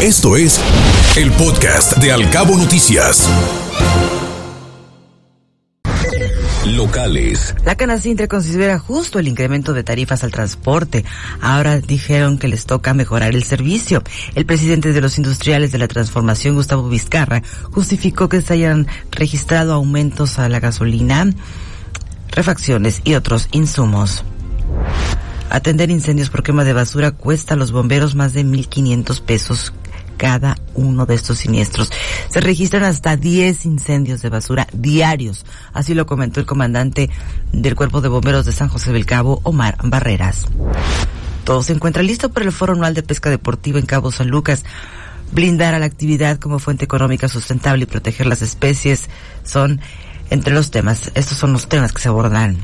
[0.00, 0.60] Esto es
[1.16, 3.28] el podcast de Alcabo Noticias.
[6.64, 7.56] Locales.
[7.64, 11.04] La Canacintra considera justo el incremento de tarifas al transporte.
[11.40, 14.04] Ahora dijeron que les toca mejorar el servicio.
[14.36, 17.42] El presidente de los industriales de la transformación, Gustavo Vizcarra,
[17.72, 21.28] justificó que se hayan registrado aumentos a la gasolina,
[22.30, 24.22] refacciones y otros insumos.
[25.50, 29.72] Atender incendios por quema de basura cuesta a los bomberos más de 1.500 pesos
[30.18, 31.90] cada uno de estos siniestros.
[32.28, 35.46] Se registran hasta 10 incendios de basura diarios.
[35.72, 37.08] Así lo comentó el comandante
[37.52, 40.46] del Cuerpo de Bomberos de San José del Cabo, Omar Barreras.
[41.44, 44.64] Todo se encuentra listo para el Foro Anual de Pesca Deportiva en Cabo San Lucas.
[45.32, 49.08] Blindar a la actividad como fuente económica sustentable y proteger las especies
[49.44, 49.80] son
[50.28, 51.10] entre los temas.
[51.14, 52.58] Estos son los temas que se abordan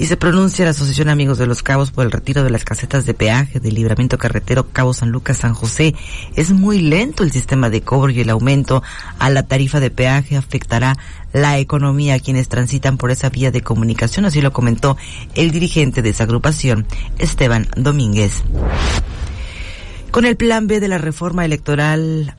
[0.00, 3.04] y se pronuncia la Asociación Amigos de los Cabos por el retiro de las casetas
[3.04, 5.94] de peaje del libramiento carretero Cabo San Lucas San José.
[6.36, 8.82] Es muy lento el sistema de cobro y el aumento
[9.18, 10.96] a la tarifa de peaje afectará
[11.34, 14.96] la economía a quienes transitan por esa vía de comunicación, así lo comentó
[15.34, 16.86] el dirigente de esa agrupación,
[17.18, 18.42] Esteban Domínguez.
[20.10, 22.34] Con el plan B de la reforma electoral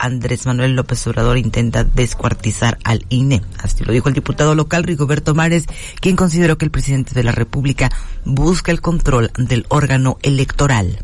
[0.00, 3.42] Andrés Manuel López Obrador intenta descuartizar al INE.
[3.58, 5.66] Así lo dijo el diputado local Rigoberto Mares,
[6.00, 7.90] quien consideró que el presidente de la República
[8.24, 10.98] busca el control del órgano electoral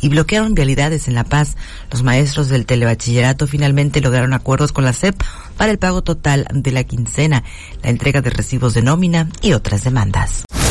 [0.00, 1.56] y bloquearon vialidades en La Paz.
[1.90, 5.14] Los maestros del telebachillerato finalmente lograron acuerdos con la SEP
[5.56, 7.44] para el pago total de la quincena,
[7.82, 10.44] la entrega de recibos de nómina y otras demandas.